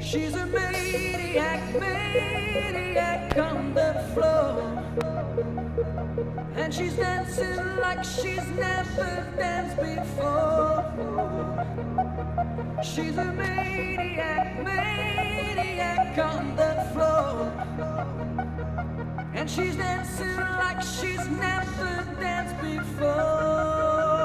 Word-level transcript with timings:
She's 0.00 0.34
a 0.34 0.46
maniac, 0.46 1.60
maniac 1.80 3.36
on 3.38 3.74
the 3.74 3.94
floor. 4.14 4.62
And 6.54 6.72
she's 6.72 6.94
dancing 6.96 7.56
like 7.80 8.04
she's 8.04 8.46
never 8.48 9.26
danced 9.38 9.76
before. 9.76 10.84
She's 12.82 13.16
a 13.16 13.24
maniac, 13.24 14.62
maniac 14.64 16.18
on 16.18 16.56
the 16.56 16.88
floor. 16.92 17.52
And 19.34 19.50
she's 19.50 19.76
dancing 19.76 20.36
like 20.36 20.82
she's 20.82 21.26
never 21.28 22.06
danced 22.20 22.60
before. 22.62 24.15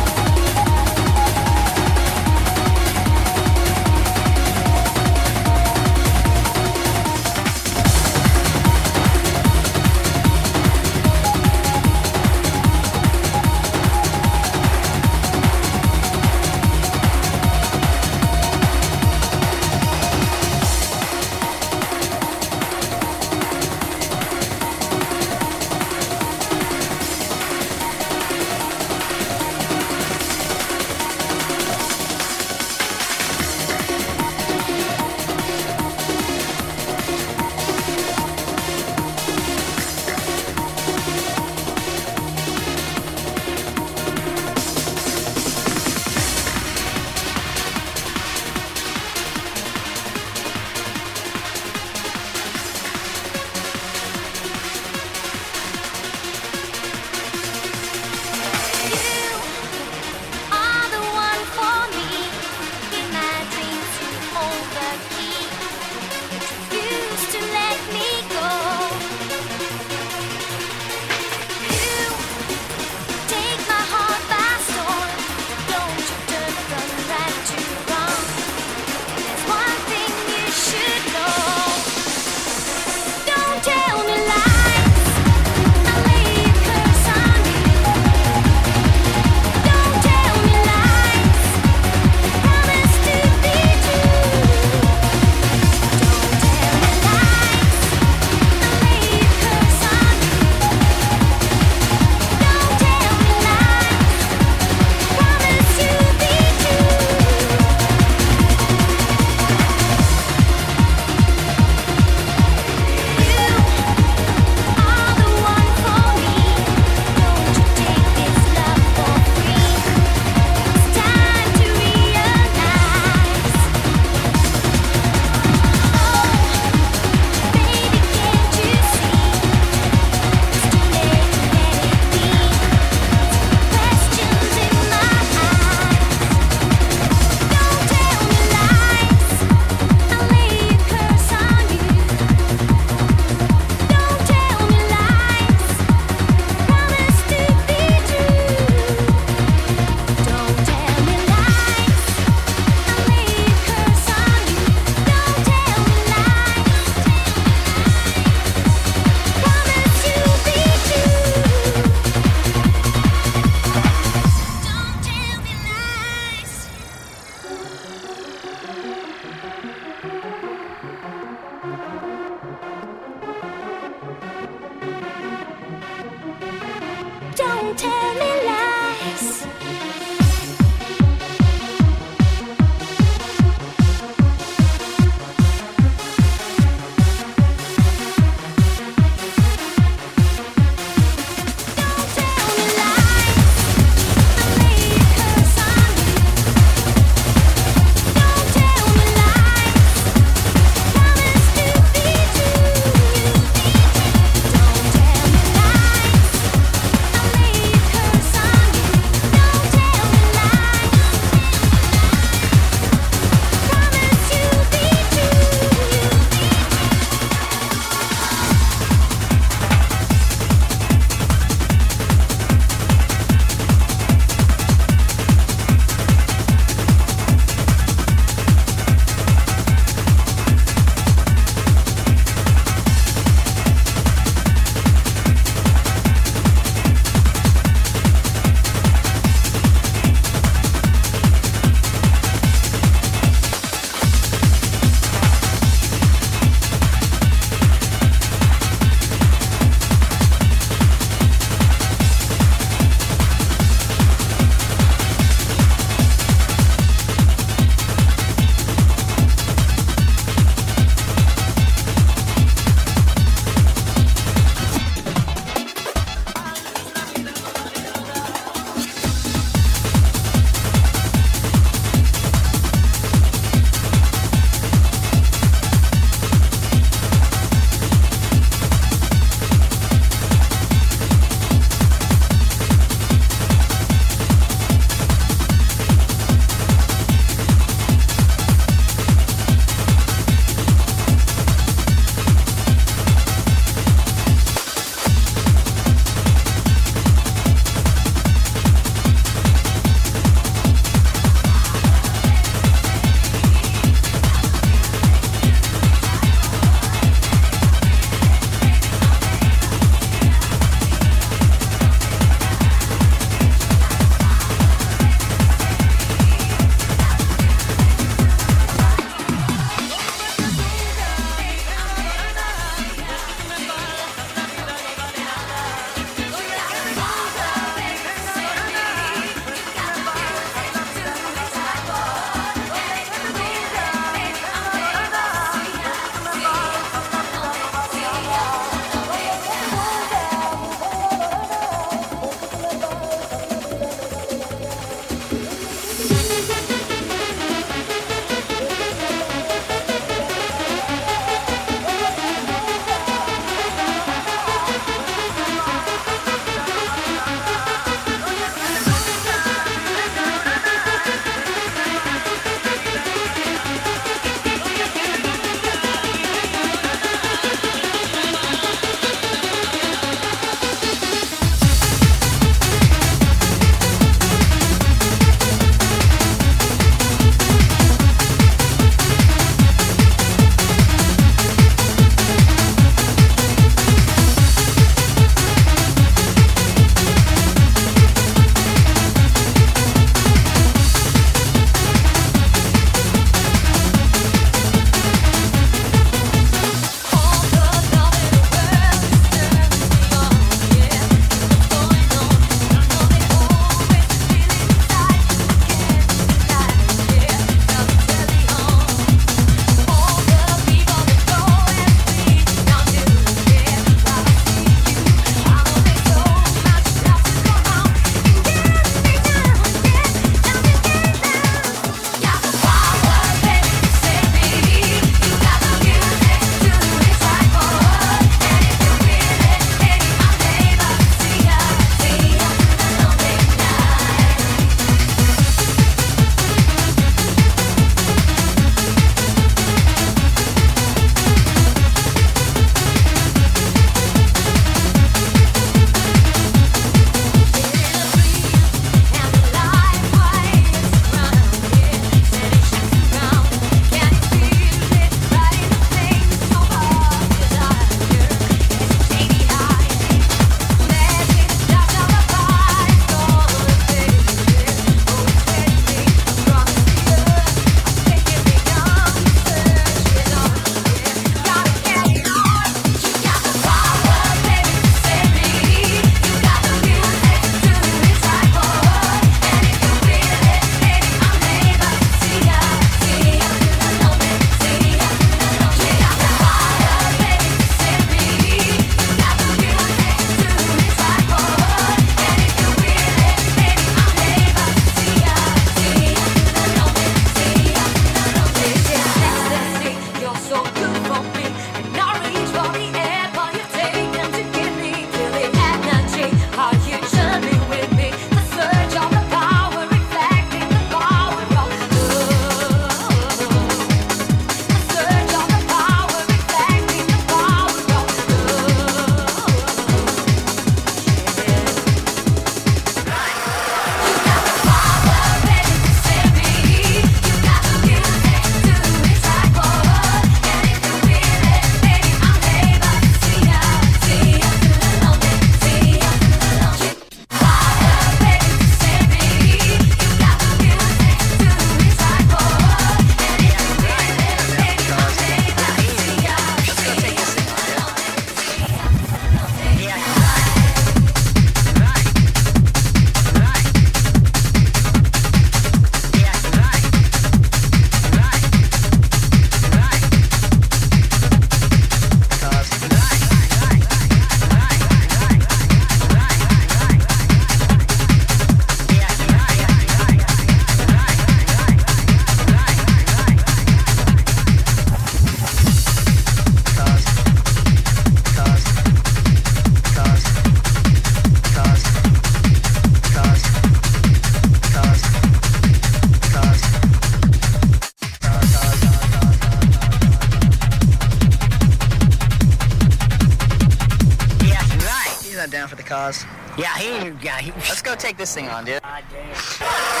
Down 596.01 596.13
for 596.13 596.25
the 596.25 596.25
cause. 596.25 596.25
Yeah, 596.57 596.77
he. 596.77 597.25
Yeah, 597.25 597.37
he. 597.39 597.51
Let's 597.51 597.81
go 597.81 597.95
take 597.95 598.17
this 598.17 598.33
thing 598.33 598.49
on, 598.49 598.65
dude. 598.65 598.81
God 598.81 599.03
damn. 599.09 600.00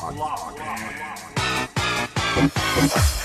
Lock. 0.00 0.14
log. 0.16 0.58
log. 2.36 3.24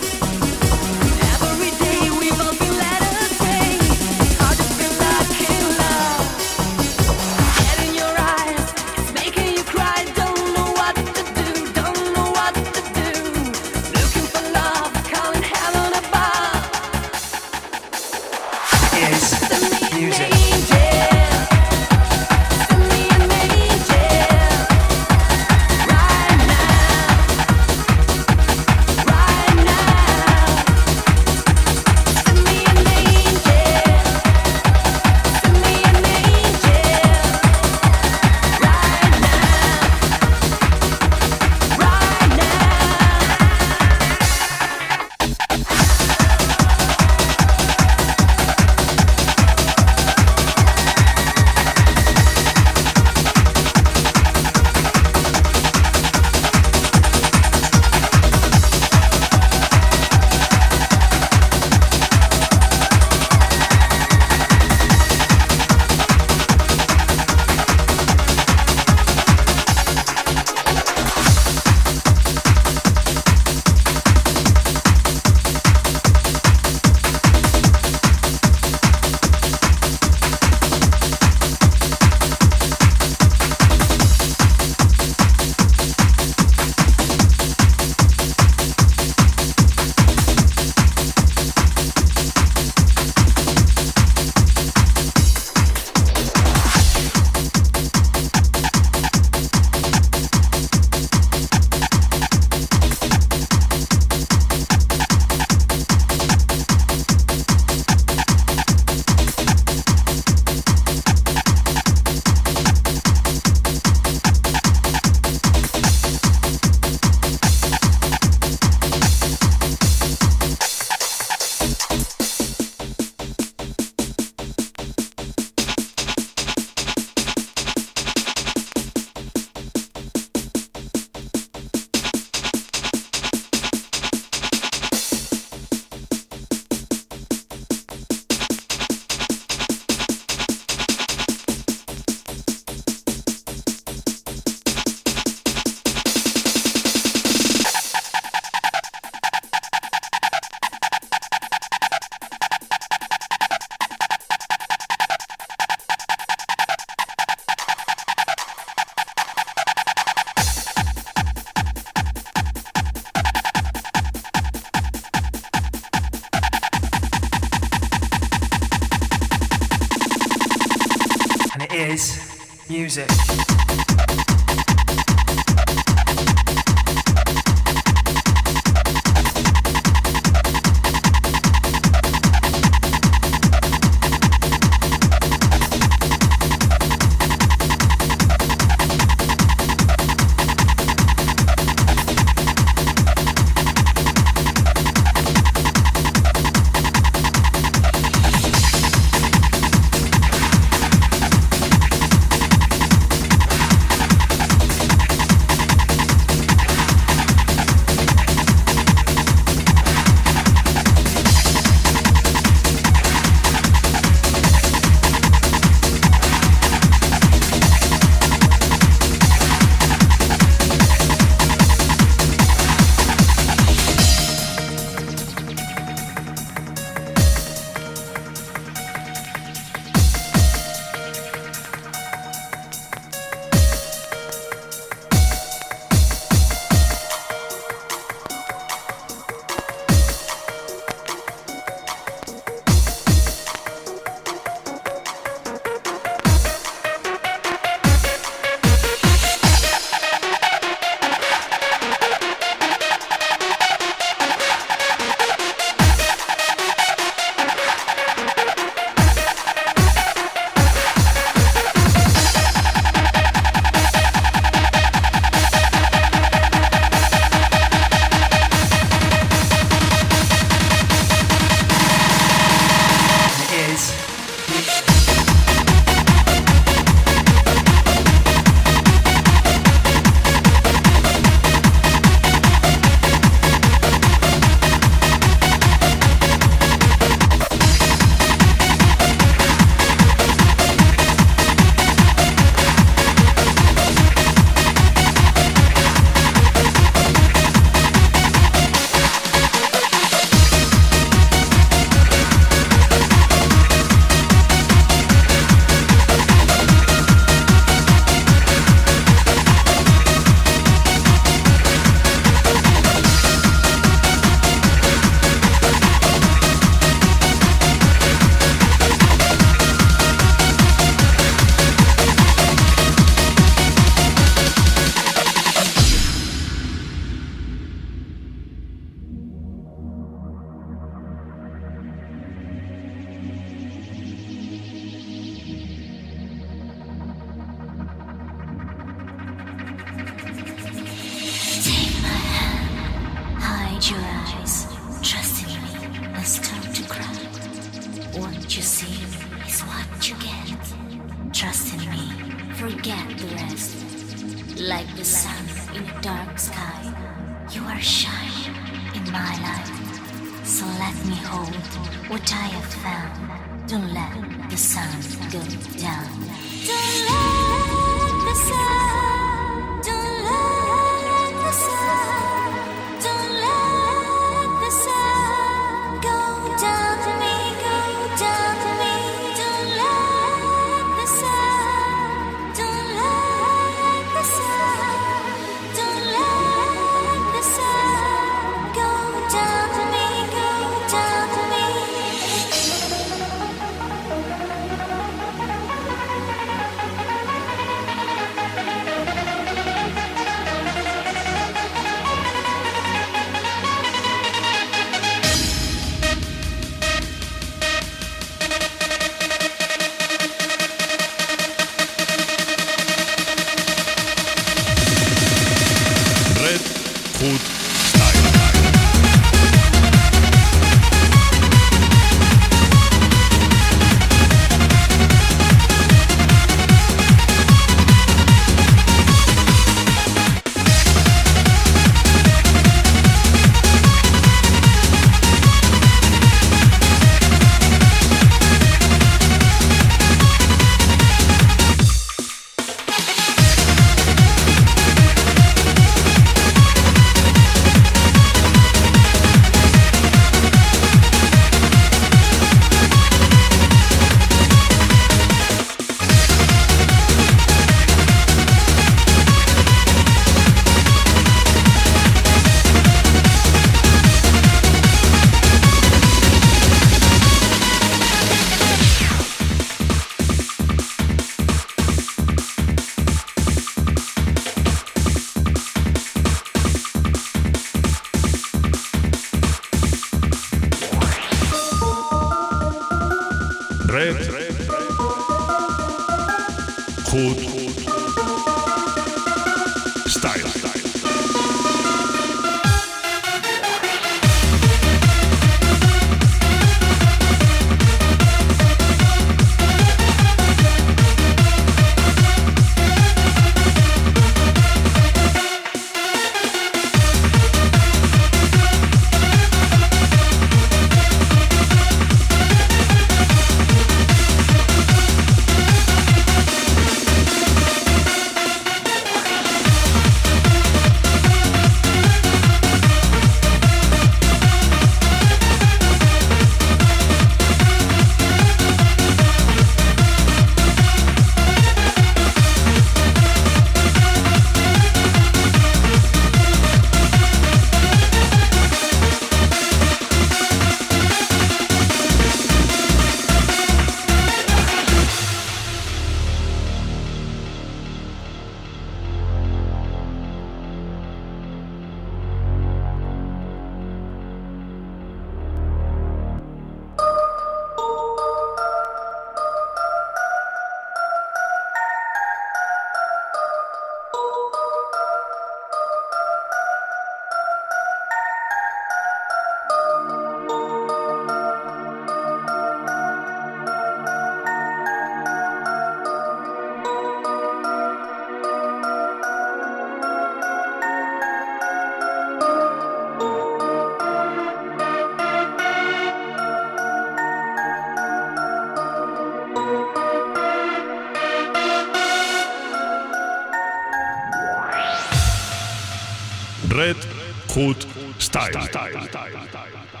Food 597.61 597.85
Style. 598.19 598.61
Style. 598.63 600.00